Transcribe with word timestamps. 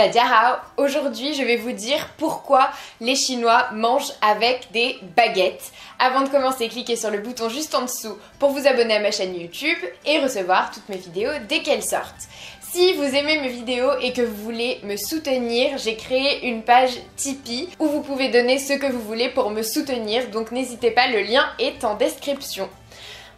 Tadiarao, 0.00 0.56
aujourd'hui 0.78 1.34
je 1.34 1.42
vais 1.42 1.58
vous 1.58 1.72
dire 1.72 2.08
pourquoi 2.16 2.70
les 3.02 3.14
Chinois 3.14 3.68
mangent 3.74 4.14
avec 4.22 4.72
des 4.72 4.96
baguettes. 5.14 5.72
Avant 5.98 6.22
de 6.22 6.30
commencer, 6.30 6.70
cliquez 6.70 6.96
sur 6.96 7.10
le 7.10 7.18
bouton 7.18 7.50
juste 7.50 7.74
en 7.74 7.82
dessous 7.82 8.16
pour 8.38 8.48
vous 8.48 8.66
abonner 8.66 8.94
à 8.94 9.00
ma 9.00 9.10
chaîne 9.10 9.38
YouTube 9.38 9.76
et 10.06 10.20
recevoir 10.20 10.70
toutes 10.70 10.88
mes 10.88 10.96
vidéos 10.96 11.32
dès 11.50 11.60
qu'elles 11.60 11.82
sortent. 11.82 12.28
Si 12.62 12.94
vous 12.94 13.14
aimez 13.14 13.42
mes 13.42 13.50
vidéos 13.50 13.92
et 14.00 14.14
que 14.14 14.22
vous 14.22 14.42
voulez 14.42 14.80
me 14.84 14.96
soutenir, 14.96 15.76
j'ai 15.76 15.96
créé 15.96 16.48
une 16.48 16.62
page 16.62 16.98
Tipeee 17.16 17.68
où 17.78 17.86
vous 17.88 18.00
pouvez 18.00 18.30
donner 18.30 18.58
ce 18.58 18.72
que 18.72 18.90
vous 18.90 19.02
voulez 19.02 19.28
pour 19.28 19.50
me 19.50 19.62
soutenir, 19.62 20.30
donc 20.30 20.50
n'hésitez 20.50 20.92
pas, 20.92 21.08
le 21.08 21.20
lien 21.20 21.44
est 21.58 21.84
en 21.84 21.96
description. 21.96 22.70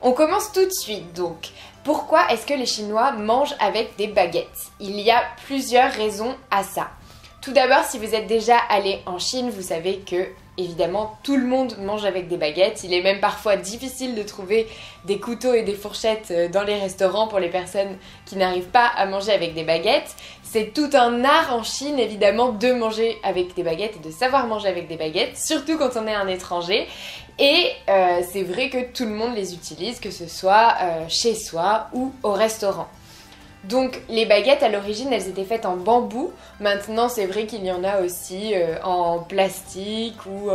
On 0.01 0.13
commence 0.13 0.53
tout 0.53 0.65
de 0.65 0.71
suite 0.71 1.13
donc. 1.13 1.49
Pourquoi 1.85 2.31
est-ce 2.31 2.47
que 2.47 2.55
les 2.55 2.67
Chinois 2.67 3.13
mangent 3.13 3.57
avec 3.59 3.97
des 3.97 4.07
baguettes? 4.07 4.71
Il 4.79 5.01
y 5.01 5.11
a 5.11 5.23
plusieurs 5.47 5.91
raisons 5.91 6.37
à 6.51 6.63
ça. 6.63 6.91
Tout 7.41 7.53
d'abord, 7.53 7.85
si 7.85 7.99
vous 7.99 8.15
êtes 8.15 8.29
déjà 8.29 8.57
allé 8.69 9.01
en 9.05 9.19
Chine, 9.19 9.51
vous 9.51 9.63
savez 9.63 9.99
que 9.99 10.29
Évidemment, 10.59 11.17
tout 11.23 11.37
le 11.39 11.47
monde 11.47 11.79
mange 11.79 12.05
avec 12.05 12.29
des 12.29 12.37
baguettes. 12.37 12.85
Il 12.85 12.93
est 12.93 13.01
même 13.01 13.21
parfois 13.21 13.57
difficile 13.57 14.15
de 14.15 14.23
trouver 14.23 14.69
des 15.07 15.19
couteaux 15.19 15.55
et 15.55 15.63
des 15.63 15.73
fourchettes 15.73 16.31
euh, 16.31 16.49
dans 16.49 16.63
les 16.63 16.79
restaurants 16.79 17.27
pour 17.27 17.39
les 17.39 17.49
personnes 17.49 17.97
qui 18.27 18.37
n'arrivent 18.37 18.69
pas 18.69 18.87
à 18.87 19.07
manger 19.07 19.33
avec 19.33 19.55
des 19.55 19.65
baguettes. 19.65 20.15
C'est 20.53 20.75
tout 20.75 20.91
un 20.93 21.25
art 21.25 21.57
en 21.57 21.63
Chine, 21.63 21.99
évidemment, 21.99 22.51
de 22.53 22.73
manger 22.73 23.17
avec 23.23 23.55
des 23.55 23.63
baguettes 23.63 23.97
et 23.97 24.07
de 24.07 24.13
savoir 24.13 24.47
manger 24.47 24.69
avec 24.69 24.87
des 24.87 24.99
baguettes, 24.99 25.39
surtout 25.39 25.79
quand 25.79 25.97
on 25.97 26.07
est 26.07 26.13
un 26.15 26.29
étranger. 26.29 26.87
Et 27.39 27.71
euh, 27.89 28.21
c'est 28.31 28.43
vrai 28.43 28.69
que 28.69 28.93
tout 28.93 29.07
le 29.07 29.13
monde 29.13 29.35
les 29.35 29.55
utilise, 29.55 29.99
que 29.99 30.11
ce 30.11 30.29
soit 30.29 30.75
euh, 30.83 31.05
chez 31.09 31.35
soi 31.35 31.87
ou 31.95 32.13
au 32.23 32.33
restaurant. 32.33 32.87
Donc 33.65 33.99
les 34.11 34.27
baguettes 34.27 34.63
à 34.63 34.69
l'origine 34.69 35.11
elles 35.11 35.29
étaient 35.29 35.45
faites 35.45 35.65
en 35.65 35.77
bambou, 35.77 36.33
maintenant 36.61 37.09
c'est 37.09 37.27
vrai 37.27 37.47
qu'il 37.47 37.65
y 37.65 37.71
en 37.71 37.85
a 37.85 38.01
aussi 38.01 38.53
euh, 38.55 38.75
en 38.83 39.21
plastique 39.21 40.27
ou 40.27 40.51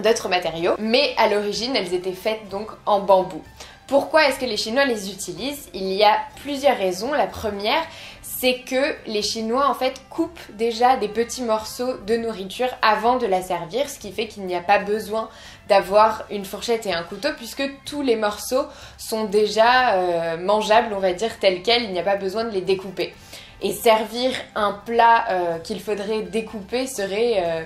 d'autres 0.00 0.28
matériaux, 0.28 0.76
mais 0.78 1.12
à 1.18 1.28
l'origine 1.28 1.74
elles 1.76 1.92
étaient 1.92 2.12
faites 2.12 2.48
donc 2.48 2.68
en 2.86 3.00
bambou. 3.00 3.42
Pourquoi 3.86 4.28
est-ce 4.28 4.38
que 4.38 4.46
les 4.46 4.56
Chinois 4.56 4.84
les 4.84 5.10
utilisent? 5.10 5.68
Il 5.74 5.92
y 5.92 6.04
a 6.04 6.16
plusieurs 6.42 6.78
raisons. 6.78 7.12
La 7.12 7.26
première, 7.26 7.82
c'est 8.22 8.60
que 8.60 8.96
les 9.06 9.22
Chinois 9.22 9.68
en 9.68 9.74
fait 9.74 10.02
coupent 10.10 10.40
déjà 10.54 10.96
des 10.96 11.08
petits 11.08 11.42
morceaux 11.42 11.94
de 12.06 12.16
nourriture 12.16 12.68
avant 12.82 13.16
de 13.16 13.26
la 13.26 13.40
servir, 13.40 13.88
ce 13.88 13.98
qui 13.98 14.10
fait 14.10 14.26
qu'il 14.26 14.46
n'y 14.46 14.56
a 14.56 14.60
pas 14.60 14.78
besoin 14.80 15.28
d'avoir 15.68 16.24
une 16.30 16.44
fourchette 16.44 16.86
et 16.86 16.92
un 16.92 17.04
couteau 17.04 17.28
puisque 17.36 17.62
tous 17.84 18.02
les 18.02 18.16
morceaux 18.16 18.64
sont 18.98 19.26
déjà 19.26 19.94
euh, 19.94 20.36
mangeables, 20.38 20.92
on 20.92 20.98
va 20.98 21.12
dire 21.12 21.38
tels 21.38 21.62
quels, 21.62 21.84
il 21.84 21.92
n'y 21.92 22.00
a 22.00 22.02
pas 22.04 22.16
besoin 22.16 22.44
de 22.44 22.50
les 22.50 22.62
découper. 22.62 23.14
Et 23.62 23.72
servir 23.72 24.32
un 24.56 24.72
plat 24.72 25.24
euh, 25.30 25.58
qu'il 25.58 25.80
faudrait 25.80 26.22
découper 26.22 26.86
serait 26.86 27.34
euh, 27.36 27.62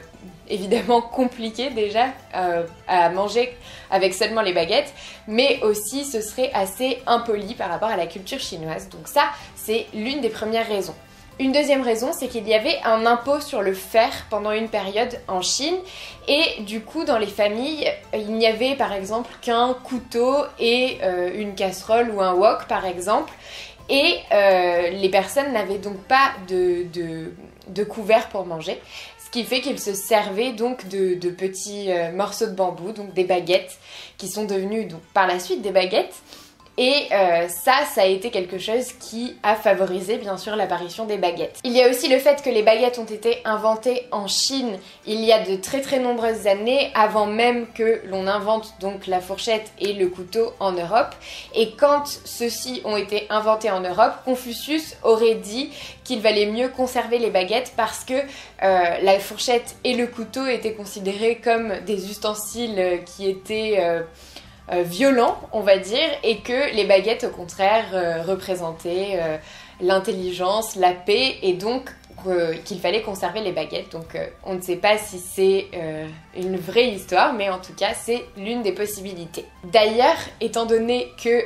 évidemment 0.49 1.01
compliqué 1.21 1.71
déjà 1.71 2.09
à 2.87 3.09
manger 3.09 3.57
avec 3.91 4.13
seulement 4.13 4.43
les 4.43 4.53
baguettes, 4.53 4.93
mais 5.27 5.61
aussi 5.63 6.05
ce 6.05 6.21
serait 6.21 6.51
assez 6.53 7.03
impoli 7.07 7.55
par 7.55 7.71
rapport 7.71 7.89
à 7.89 7.97
la 7.97 8.07
culture 8.07 8.39
chinoise. 8.39 8.89
Donc 8.91 9.09
ça, 9.09 9.31
c'est 9.55 9.87
l'une 9.95 10.21
des 10.21 10.29
premières 10.29 10.69
raisons. 10.69 10.95
Une 11.39 11.53
deuxième 11.53 11.83
raison, 11.83 12.13
c'est 12.19 12.29
qu'il 12.29 12.49
y 12.49 12.55
avait 12.55 12.79
un 12.83 13.05
impôt 13.05 13.41
sur 13.41 13.61
le 13.61 13.75
fer 13.75 14.11
pendant 14.31 14.53
une 14.53 14.71
période 14.71 15.21
en 15.29 15.43
Chine 15.43 15.77
et 16.29 16.63
du 16.63 16.81
coup 16.81 17.05
dans 17.05 17.19
les 17.19 17.27
familles, 17.27 17.93
il 18.15 18.33
n'y 18.33 18.47
avait 18.47 18.75
par 18.75 18.95
exemple 18.95 19.31
qu'un 19.43 19.75
couteau 19.75 20.35
et 20.59 20.97
euh, 21.03 21.31
une 21.35 21.55
casserole 21.55 22.11
ou 22.11 22.23
un 22.23 22.33
wok 22.33 22.67
par 22.69 22.87
exemple 22.87 23.35
et 23.91 24.17
euh, 24.33 24.89
les 24.89 25.11
personnes 25.11 25.53
n'avaient 25.53 25.79
donc 25.79 25.99
pas 26.05 26.33
de, 26.49 26.87
de, 27.69 27.85
couvert 27.85 28.31
pour 28.31 28.47
manger. 28.47 28.81
Ce 29.23 29.31
qui 29.31 29.45
fait 29.45 29.61
qu'ils 29.61 29.79
se 29.79 29.93
servaient 29.93 30.53
donc 30.53 30.89
de, 30.89 31.31
petits 31.31 31.93
euh, 31.93 32.13
morceaux 32.13 32.47
de 32.47 32.55
bambou, 32.55 32.93
donc 32.93 33.13
des 33.13 33.25
baguettes, 33.25 33.79
qui 34.17 34.29
sont 34.29 34.45
devenues 34.45 34.89
par 35.13 35.27
la 35.27 35.39
suite 35.39 35.63
des 35.63 35.71
baguettes. 35.71 36.15
Et 36.79 37.07
euh, 37.11 37.49
ça, 37.49 37.85
ça 37.95 38.03
a 38.03 38.07
été 38.07 38.31
quelque 38.31 38.59
chose 38.59 38.93
qui 39.01 39.37
a 39.43 39.55
favorisé 39.55 40.19
bien 40.19 40.37
sûr 40.37 40.57
l'apparition 40.57 41.07
des 41.07 41.17
baguettes. 41.17 41.59
Il 41.65 41.73
y 41.73 41.83
a 41.83 41.89
aussi 41.89 42.09
le 42.09 42.19
fait 42.19 42.43
que 42.43 42.51
les 42.51 42.63
baguettes 42.63 42.99
ont 42.99 43.05
été 43.05 43.39
inventées 43.47 44.07
en 44.11 44.29
Chine 44.29 44.79
il 45.07 45.25
y 45.25 45.33
a 45.33 45.43
de 45.43 45.57
très 45.57 45.81
très 45.81 45.99
nombreuses 45.99 46.47
années, 46.47 46.91
avant 46.95 47.27
même 47.27 47.67
que 47.73 48.03
l'on 48.07 48.27
invente 48.27 48.75
donc 48.81 49.07
la 49.07 49.21
fourchette 49.21 49.73
et 49.81 49.95
le 49.95 50.09
couteau 50.09 50.53
en 50.61 50.73
Europe. 50.73 51.15
Et 51.55 51.73
quand 51.73 52.05
ceux-ci 52.25 52.83
ont 52.85 52.97
été 52.97 53.27
inventés 53.31 53.71
en 53.71 53.81
Europe, 53.81 54.13
Confucius 54.25 54.97
aurait 55.03 55.37
dit 55.37 55.71
qu'il 56.05 56.21
valait 56.21 56.47
mieux 56.47 56.69
conserver 56.69 57.19
les 57.19 57.31
baguettes 57.31 57.73
parce 57.77 58.05
que 58.05 58.15
euh, 58.15 58.25
la 59.03 59.19
fourchette 59.19 59.77
et 59.85 59.95
le 59.95 60.07
couteau 60.07 60.47
étaient 60.47 60.75
considérés 60.75 61.37
comme 61.43 61.73
des 61.87 62.11
ustensiles 62.11 63.01
qui 63.07 63.31
étaient... 63.31 63.77
Euh, 63.79 64.03
violent, 64.73 65.39
on 65.53 65.61
va 65.61 65.79
dire, 65.79 66.09
et 66.23 66.39
que 66.39 66.75
les 66.75 66.85
baguettes, 66.85 67.25
au 67.25 67.31
contraire, 67.31 67.87
euh, 67.93 68.23
représentaient 68.23 69.13
euh, 69.15 69.37
l'intelligence, 69.81 70.77
la 70.77 70.93
paix, 70.93 71.37
et 71.43 71.53
donc 71.53 71.91
qu'il 72.65 72.81
fallait 72.81 73.03
conserver 73.03 73.41
les 73.41 73.53
baguettes. 73.53 73.93
Donc 73.93 74.19
on 74.43 74.55
ne 74.55 74.61
sait 74.61 74.77
pas 74.77 74.99
si 74.99 75.19
c'est 75.19 75.67
une 76.37 76.57
vraie 76.57 76.89
histoire, 76.89 77.35
mais 77.35 77.51
en 77.51 77.59
tout 77.59 77.75
cas 77.75 77.95
c'est 77.95 78.25
l'une 78.37 78.63
des 78.63 78.73
possibilités. 78.73 79.45
D'ailleurs, 79.63 80.17
étant 80.41 80.67
donné 80.67 81.13
que 81.23 81.45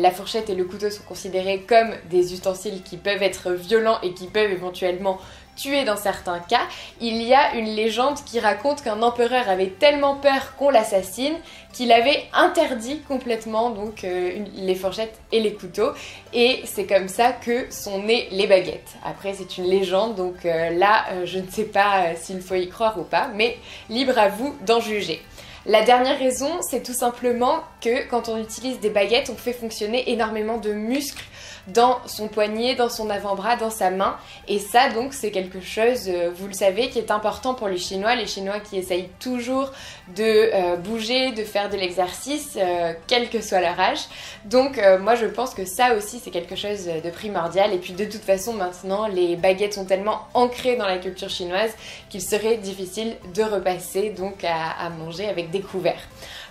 la 0.00 0.10
fourchette 0.10 0.48
et 0.48 0.54
le 0.54 0.64
couteau 0.64 0.88
sont 0.88 1.02
considérés 1.02 1.66
comme 1.68 1.90
des 2.08 2.32
ustensiles 2.32 2.82
qui 2.82 2.96
peuvent 2.96 3.22
être 3.22 3.50
violents 3.50 3.98
et 4.02 4.14
qui 4.14 4.28
peuvent 4.28 4.52
éventuellement 4.52 5.18
tué 5.60 5.84
dans 5.84 5.96
certains 5.96 6.38
cas, 6.38 6.62
il 7.00 7.22
y 7.22 7.34
a 7.34 7.54
une 7.54 7.66
légende 7.66 8.18
qui 8.24 8.40
raconte 8.40 8.82
qu'un 8.82 9.02
empereur 9.02 9.48
avait 9.48 9.68
tellement 9.68 10.16
peur 10.16 10.56
qu'on 10.56 10.70
l'assassine 10.70 11.34
qu'il 11.72 11.92
avait 11.92 12.24
interdit 12.32 13.00
complètement 13.06 13.70
donc 13.70 14.02
euh, 14.04 14.44
les 14.54 14.74
fourchettes 14.74 15.20
et 15.30 15.40
les 15.40 15.54
couteaux 15.54 15.92
et 16.32 16.62
c'est 16.64 16.86
comme 16.86 17.08
ça 17.08 17.32
que 17.32 17.70
sont 17.70 18.02
nées 18.02 18.28
les 18.32 18.46
baguettes. 18.46 18.94
Après 19.04 19.34
c'est 19.34 19.58
une 19.58 19.64
légende 19.64 20.16
donc 20.16 20.44
euh, 20.44 20.70
là 20.70 21.04
euh, 21.12 21.26
je 21.26 21.38
ne 21.38 21.48
sais 21.48 21.64
pas 21.64 22.14
s'il 22.16 22.40
faut 22.40 22.56
y 22.56 22.68
croire 22.68 22.98
ou 22.98 23.04
pas 23.04 23.28
mais 23.34 23.58
libre 23.88 24.18
à 24.18 24.28
vous 24.28 24.56
d'en 24.66 24.80
juger. 24.80 25.22
La 25.66 25.82
dernière 25.82 26.18
raison, 26.18 26.62
c'est 26.62 26.82
tout 26.82 26.94
simplement 26.94 27.60
que 27.82 28.08
quand 28.08 28.30
on 28.30 28.38
utilise 28.38 28.80
des 28.80 28.88
baguettes, 28.88 29.30
on 29.30 29.36
fait 29.36 29.52
fonctionner 29.52 30.10
énormément 30.10 30.56
de 30.56 30.72
muscles 30.72 31.24
dans 31.68 31.98
son 32.06 32.28
poignet, 32.28 32.74
dans 32.74 32.88
son 32.88 33.10
avant-bras, 33.10 33.56
dans 33.56 33.70
sa 33.70 33.90
main. 33.90 34.16
Et 34.48 34.58
ça, 34.58 34.88
donc, 34.88 35.12
c'est 35.12 35.30
quelque 35.30 35.60
chose, 35.60 36.08
euh, 36.08 36.30
vous 36.34 36.46
le 36.46 36.54
savez, 36.54 36.88
qui 36.88 36.98
est 36.98 37.10
important 37.10 37.54
pour 37.54 37.68
les 37.68 37.76
Chinois. 37.76 38.14
Les 38.14 38.26
Chinois 38.26 38.60
qui 38.60 38.78
essayent 38.78 39.10
toujours 39.20 39.70
de 40.16 40.22
euh, 40.22 40.76
bouger, 40.76 41.32
de 41.32 41.44
faire 41.44 41.68
de 41.68 41.76
l'exercice, 41.76 42.56
euh, 42.56 42.92
quel 43.06 43.28
que 43.28 43.42
soit 43.42 43.60
leur 43.60 43.78
âge. 43.78 44.00
Donc, 44.46 44.80
moi, 45.00 45.14
je 45.14 45.26
pense 45.26 45.54
que 45.54 45.64
ça 45.64 45.94
aussi, 45.94 46.20
c'est 46.22 46.30
quelque 46.30 46.56
chose 46.56 46.86
de 46.86 47.10
primordial. 47.10 47.74
Et 47.74 47.78
puis, 47.78 47.92
de 47.92 48.04
toute 48.04 48.22
façon, 48.22 48.54
maintenant, 48.54 49.06
les 49.06 49.36
baguettes 49.36 49.74
sont 49.74 49.84
tellement 49.84 50.20
ancrées 50.32 50.76
dans 50.76 50.86
la 50.86 50.98
culture 50.98 51.28
chinoise 51.28 51.70
qu'il 52.08 52.22
serait 52.22 52.56
difficile 52.56 53.16
de 53.34 53.42
repasser 53.42 54.10
donc 54.10 54.42
à, 54.44 54.70
à 54.70 54.88
manger 54.88 55.28
avec 55.28 55.49
des 55.50 55.60
couverts. 55.60 56.02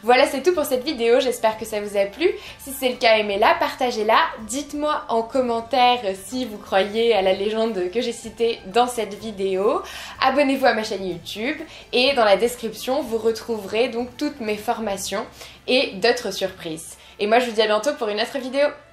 Voilà, 0.02 0.28
c'est 0.28 0.42
tout 0.42 0.54
pour 0.54 0.64
cette 0.64 0.86
vidéo. 0.86 1.20
J'espère 1.20 1.58
que 1.58 1.66
ça 1.66 1.82
vous 1.82 1.98
a 1.98 2.06
plu. 2.06 2.30
Si 2.58 2.72
c'est 2.72 2.90
le 2.90 2.96
cas, 2.96 3.18
aimez-la, 3.18 3.56
partagez-la. 3.60 4.18
Dites-moi 4.48 5.04
en 5.10 5.24
commentaire 5.24 6.00
si 6.26 6.46
vous 6.46 6.58
croyez 6.58 7.14
à 7.14 7.22
la 7.22 7.34
légende 7.34 7.92
que 7.92 8.00
j'ai 8.00 8.14
citée 8.14 8.60
dans 8.68 8.88
cette 8.88 9.14
vidéo. 9.16 9.82
Abonnez-vous 10.22 10.66
à 10.66 10.74
ma 10.74 10.84
chaîne 10.84 11.06
YouTube 11.06 11.58
et 11.92 12.14
dans 12.14 12.24
la 12.24 12.38
description, 12.38 13.02
vous 13.02 13.18
retrouverez 13.18 13.90
donc 13.90 14.16
toutes 14.18 14.40
mes 14.40 14.58
formations 14.58 15.26
et 15.68 15.92
d'autres 15.96 16.32
surprises. 16.32 16.98
Et 17.20 17.28
moi, 17.28 17.40
je 17.40 17.48
vous 17.48 17.52
dis 17.52 17.62
à 17.62 17.68
bientôt 17.68 17.94
pour 17.96 18.08
une 18.08 18.22
autre 18.22 18.38
vidéo. 18.38 18.68